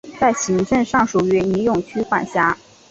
[0.19, 2.57] 在行政上属于尼永区管辖。